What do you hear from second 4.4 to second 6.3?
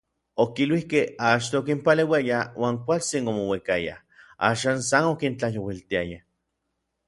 Axan san okintlajyouiltiaya.